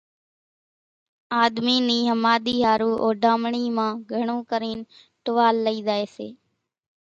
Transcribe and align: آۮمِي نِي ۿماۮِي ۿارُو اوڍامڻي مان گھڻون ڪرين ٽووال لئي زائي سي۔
آۮمِي 1.41 1.75
نِي 1.87 1.97
ۿماۮِي 2.11 2.55
ۿارُو 2.65 2.91
اوڍامڻي 3.05 3.65
مان 3.77 3.91
گھڻون 4.11 4.41
ڪرين 4.49 4.79
ٽووال 5.23 5.55
لئي 5.65 5.77
زائي 5.87 6.05
سي۔ 6.15 6.27